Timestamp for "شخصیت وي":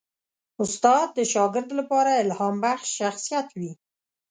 2.99-3.71